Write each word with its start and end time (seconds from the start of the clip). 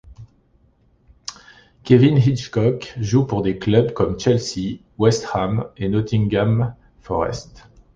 Kevin 1.83 2.17
Hitchcock 2.17 2.91
joue 2.99 3.23
pour 3.27 3.43
des 3.43 3.59
clubs 3.59 3.93
comme 3.93 4.19
Chelsea, 4.19 4.79
West 4.97 5.27
Ham 5.33 5.67
et 5.77 5.89
Nottingham 5.89 6.73
Forest. 7.01 7.67